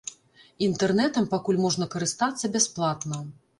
[0.67, 3.25] Інтэрнэтам пакуль можна карыстацца бясплатна.